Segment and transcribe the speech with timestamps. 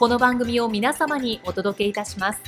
[0.00, 2.40] この番組を皆様にお届けいたします。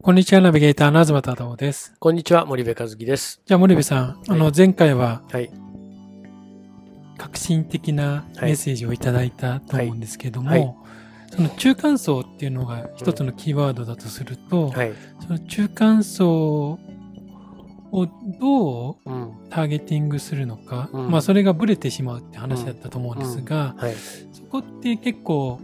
[0.00, 1.94] こんにちは、ナビゲーターの東忠夫です。
[1.98, 3.42] こんにちは、森部和樹です。
[3.44, 5.50] じゃあ、森部さん、はい、あの、前回は、はい、
[7.18, 10.74] 革新的なメッセージをいただいたと思うんですけども、はい、
[11.36, 14.72] その中間層っていうのが一つのキーワードだとすると、
[15.20, 16.78] その中間層
[17.92, 18.06] を
[18.38, 18.96] どう
[19.50, 23.94] ターゲティングするのか、うん、まあそれがブレてしまうって話だったと思うんですが、はい、
[24.29, 25.60] そこって結構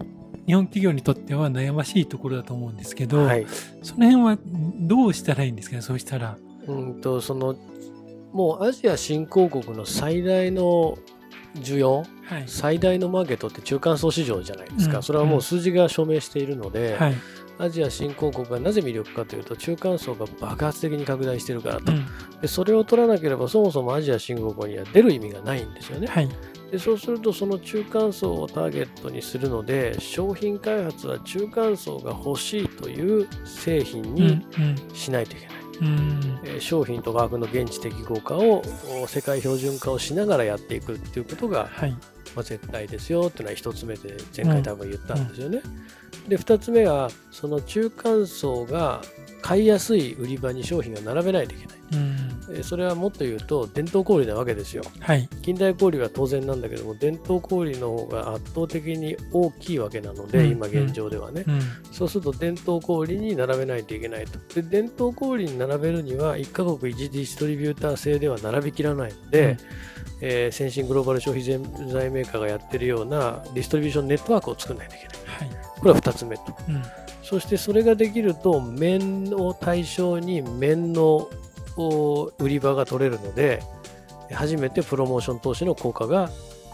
[0.46, 3.46] 日本企業にとっては悩ましいところだと思うんですけど、はい、
[3.82, 4.38] その辺は
[4.80, 6.38] どうしたらいいんですかねそうしたら。
[6.66, 7.56] うんとその
[8.32, 10.98] もうアジア新興国の最大の
[11.54, 17.14] 需要、はい、最大のマーケットって中間層市場じゃないですか、うん、それはもう数字が証明しているので、はい、
[17.58, 22.06] アジア新興国がなぜ魅力かというと中間層が爆発的に拡大しているからと、うん、
[22.40, 26.28] でそれを取らなければそもそもアジア新興国には出る意味がないんですよね、はい、
[26.70, 34.46] でそうするとその中間層をターゲットにするので商品開発は中間層が欲しいという製品に
[34.92, 35.56] しないといけない。
[35.56, 35.65] うん、
[36.44, 38.62] え商品と価格の現地適合化を
[39.06, 45.60] 世界標準化をしながらやっていくっていうことが、はい、まあ、絶対ですよっていうのは1つ目で前回多分言ったんですよね。
[45.64, 46.28] うん。
[46.28, 49.02] で2つ目はその中間層が
[49.42, 61.60] 買いやすい売り場に商品が並べないといけない、うん、それはもっと言うと伝統小売なわけですよ、はい、近代小売は当然なんだけども伝統小売の方が圧倒的に大きいわけなので、うん、今現状ではね、うん、
[61.92, 64.38] そうすると伝統小売に並べないといけないと。
[64.54, 69.56] で伝統小売に並べるには1カ国1ディストリビューター制では並びきらないので、
[70.20, 75.80] えー、先進グローバル消費財メーカーがやってるようなディストリビューションネットワークを作らないといけない、はい。
[75.80, 76.82] これは2つ目と、うん、
[77.22, 81.28] そしてそれができると面を対象に面の
[82.38, 83.62] 売り場が取れるので
[84.32, 86.30] 初めてプロモーション投資の効果が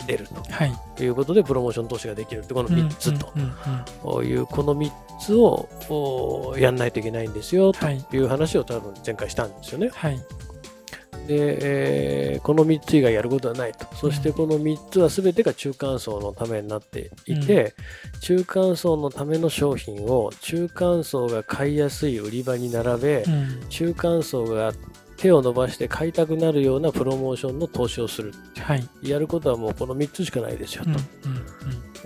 [0.07, 4.23] 出ると、はい、いうことでプロモーション投資ができるってこの3つと。
[4.23, 9.91] いうこの3つをやんないといけないんですよという話を多分前回したんですよね。
[9.93, 10.21] はい
[11.33, 17.75] で、えー、この3つ以外やることはないと、そしてこの3つは全てが中間層のためになっていて、
[18.15, 24.73] うん、中間層のための商品を中間層が買いやすい売り場に並べ、うん、中間層が
[25.17, 30.91] 手を伸ばして買いたくなるようなプロモーションの投資をする、はい、やることはもうこの3つしかないですよと、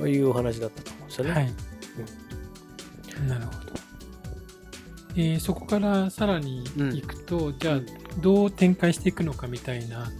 [0.02, 1.30] うん、いうお話だったと思うんですよね。
[1.32, 1.52] はい。
[3.26, 3.72] なるほど。
[5.16, 7.80] えー、そこからさらにいくと、うん、じゃあ
[8.18, 10.10] どう展開していくのかみたいな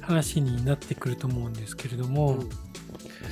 [0.00, 2.48] 話になってくると思うんですけれども、うん、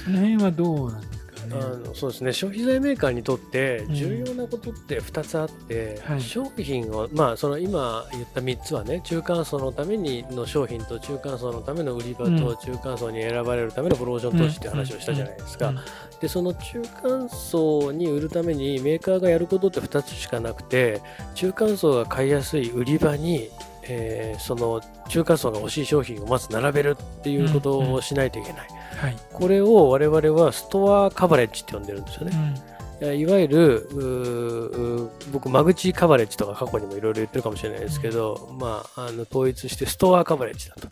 [0.05, 2.33] その辺はどうなんですかね、あのそうですね。
[2.33, 15.73] 消費財メーカーにとって重要なことって2つあって、うんはい、商品を、まあ、その今言った3つはね中間層のためにの商品と中間層のための売り場と中間層に選ばれるためのプロモーション投資って話をしたじゃないですか。
[16.21, 21.03] でその中間層に売るためにメーカーがやることって2つしかなくて
[21.35, 23.51] 中間層が買いやすい売り場に
[23.89, 32.65] えー、その中間層が欲しい商品をまず並べるっていうことをしないといけない、はい、これを我々はストアカバレッジって呼んでるんですよね。
[33.01, 40.89] うん、いわゆる僕、間口カバレッジとか過去にもいろいろ言ってるかもしれないですけど、うん、まあ、あの統一してストアカバレッジだと。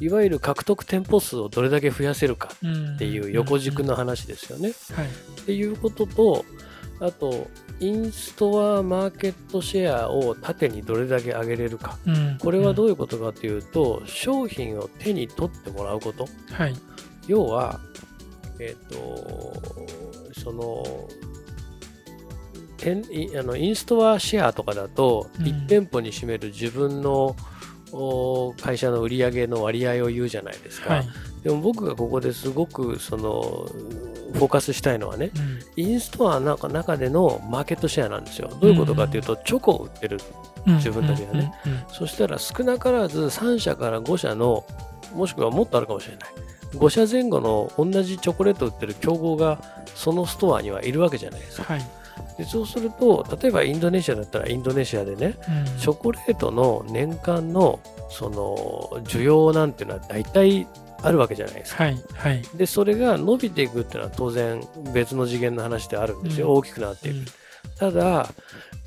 [0.00, 2.50] いわゆる獲得店舗数をどれだけ増やせるか
[2.94, 4.72] っていう横軸の話ですよね。
[4.92, 6.44] はい、っていうことと、
[7.04, 7.48] あと、
[7.80, 16.74] インストアマーケットシェアを縦にどれだけ上げれるか、うん、これはどういうことかというと、商品を手に取ってもらうこと、はい、
[17.26, 17.80] 要は、
[18.58, 19.62] えっ、ー、と、
[20.40, 20.84] その、
[22.86, 27.36] あのインストアシェアとかだと、1店舗に占める自分の
[28.60, 31.06] 会社の売り上げの割合を言うじゃないですか、はい、
[31.42, 33.68] でも僕がここですごくその
[34.32, 38.48] フォーカスしたいのはね、うん、インストアの中でのマーケットシェアなんですよ。
[38.60, 40.20] どういうことかというと、チョコを売ってる。
[40.66, 41.52] 自分たちがね、
[41.88, 44.64] そしたら少なからず3社から5社の
[45.14, 46.28] もしくはもっとあるかもしれない。
[46.72, 49.60] 5社前後の同じチョコレートを売ってる競合が
[49.94, 51.74] そのストアにはいるわけじゃないですか。
[51.74, 51.82] はい、
[52.38, 57.80] でそうすると例えばインドネシアだったらインドネシアでね、うん、チョコレートの年間の
[58.10, 60.66] その需要なんていうのは大体
[61.04, 61.84] あるわけじゃないですか。
[61.84, 64.62] はいはい、でそれが伸びていくっていうのは当然
[64.92, 67.16] 別の次元の話であるんですよ、うん、大きくなっていく。
[67.16, 67.24] うん、
[67.78, 68.28] ただ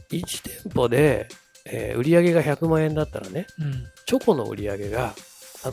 [0.09, 1.27] 1店舗で
[1.69, 5.13] えー、売上が100万円だったらね、うん、チョコの売上が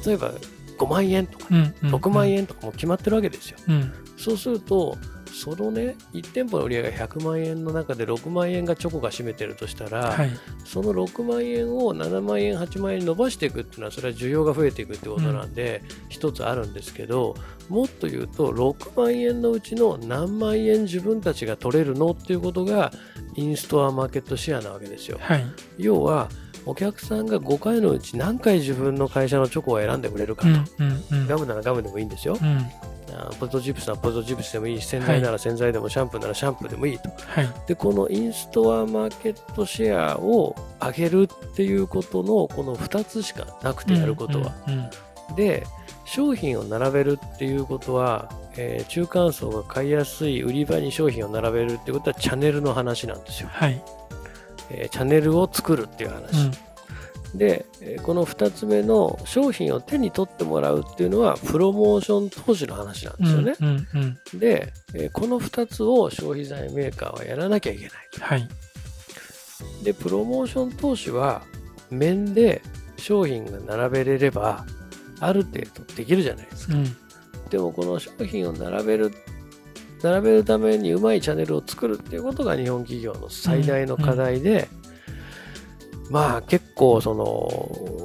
[0.05, 0.33] 例えば
[0.79, 3.59] 5万円とか、ね、うん、6万円とかも決まってるわけですよ。
[3.69, 4.97] うん、そうすると
[5.35, 10.31] そのね1店舗の売り上げが100万円の中で6万円がチョコが占めてるとしたら、はい、
[10.65, 17.35] その6万円を7万円8万円に伸ばしていくっていうのはそれは需要が増えていくってことなんで、うん、一つあるんですけど
[17.69, 22.93] もっと言うと6万円のうちの何万円自分たちが取れるのっていうことが
[23.35, 25.19] インストアマーケットシェアなわけですよ。
[25.21, 25.45] はい、
[25.79, 26.29] 要は
[26.67, 32.67] お客さんが5回のうち何回自分の会社のチョコを選んでくれるかと、うんうんうん、ガムならガムでもいいんですよ、うん、
[33.39, 44.91] ポテトチップスならポテトチップスでもいいし洗剤なら洗剤でもシャンプーならシャンプーでもいいと、はい、でこのインストアマーケットシェアを上げるっていうことのこの2つしかなくてやることは、うんうん
[45.31, 45.67] うん、で
[46.05, 53.83] 商品を並べるっていうことは、えー、中間層が買いやすい売り場に商品を並べるっていうことはチャンネルの話なんですよ、はい。
[54.71, 56.53] えー、チャンネルを作るっていう話、うん
[57.35, 57.67] で、
[58.05, 63.55] この2つ目の商品を手に取ってもらうっていうのはプロモーション投資の話なんですよね。
[63.61, 64.73] うんうんうん、で、
[65.13, 68.49] この2つを消費財メーカーはやらなきゃいけないはい、
[69.83, 71.43] で、プロモーション投資は
[71.91, 72.63] 面で
[72.97, 74.65] 商品が並べれれば
[75.21, 76.75] ある程度できるじゃないですか。
[76.75, 76.97] うん、
[77.51, 79.13] でもこの商品を並べる
[80.03, 84.84] 並べるためにうまいチャンネルを作るっていうことが日本企業の最大の課題で、うんうん
[86.11, 87.25] まあ結構その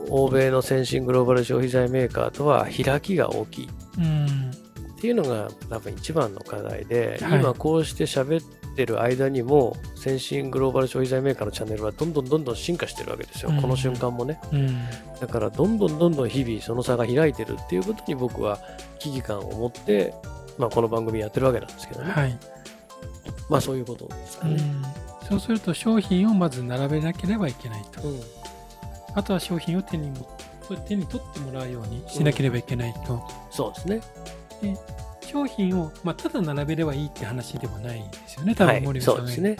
[0.09, 3.69] 欧米の先進グローバル消費財メーカーとは開きが大きい。
[4.99, 14.77] っていうのが多分一番の課題で、はい、今こうして喋ってる間にも先進グローバル消費財メーカーのチャンネルはどんどんどんどん進化してるわけですよ、うん、この瞬間もね、うん、
[15.21, 18.59] だからどんどんどんどん日々その差が開いてるっていうことに僕は
[18.99, 20.13] 危機感を持って、
[20.57, 22.37] まあ、この番組やってるわけなんですけどね、はい、
[23.49, 24.55] まあそういうことですかね。
[24.55, 28.19] うんそうすると商品をまず並べなければいけないと、うん、
[29.13, 30.27] あとは商品を手にも
[30.87, 33.21] 手に取ってもらうようにしなければいけないと、うん、
[33.51, 34.01] そうですね。
[34.61, 34.77] で
[35.21, 39.57] 商品を、まあ、ただ並べればいいって話ではないですよね多分森部さん、はい、そうですね。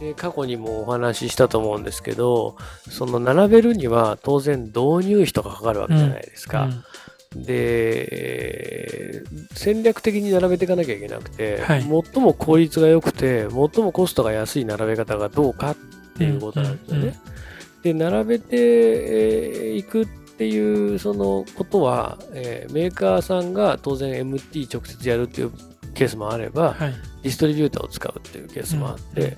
[0.00, 2.56] で過去にもお話ししたと思うんですけど
[2.90, 6.84] その並べるには当然導入費とかかかるわけじゃないですか、うん
[7.34, 9.22] で、
[9.54, 15.76] 戦略的に並べていかなきゃいけなくて、はい、最も効率が良くて、最もコストが安い並べ方がどうかっ
[16.16, 17.00] ていうことなんですよね。
[17.00, 25.52] うんうんうん、で、並べていくっていうそのことは、えー、メーカーさんが当然 MT 直接やるっていう
[25.94, 29.34] ケースもあれば、はい、ディストリビューターを使うっていうケースもあって、うんうん。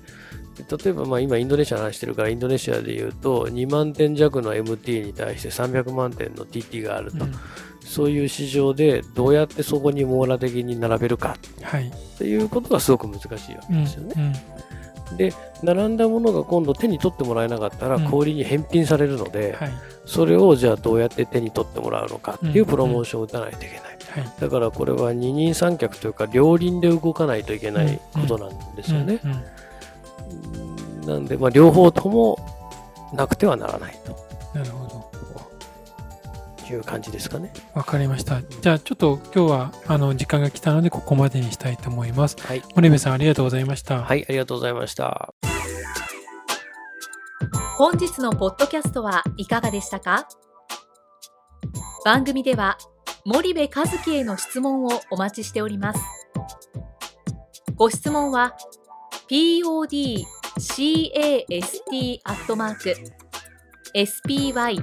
[0.79, 7.35] 例えばまあ今インドネシアの話してるからインドネシアで言うと2万点弱の MT に対して300万点の TT があると、うん、
[7.87, 14.15] そういう市場でどうやってそこに網羅的に並べるかっていうことがすごく難しいわけですよね。
[14.17, 19.73] うんうん、で並んだものが今度手に取ってもらえなかったら小売に返品されるので、はい、
[20.05, 23.81] それをじゃあどうやって手に取ってもらうのかっていうプロモーションを打たないといけない。
[23.81, 29.21] はい、だからこれは二人三脚というか両輪で動かないといけないことなんですよね。
[31.07, 32.39] なんで、まあ、両方とも
[33.13, 34.17] なくてはならないと。
[34.59, 35.16] なるほど。
[36.73, 37.53] いう感じですかね。
[37.75, 38.43] わかりました。
[38.43, 42.37] じゃあちょっと今日はあの時間が来たのでここまでにしたいと思います。
[42.41, 42.63] はい。
[42.75, 44.03] 森部さんありがとうございました。
[44.03, 45.35] はい、ありがとうございました。
[47.77, 50.27] 本日のポッドキャストはいかがでしたか？
[52.05, 52.79] 番組では
[53.25, 56.01] 森部和樹への質問をお待ちしております。
[57.75, 58.57] ご質問は
[59.29, 60.21] podcast
[62.25, 62.95] アットマーク
[63.95, 64.83] spy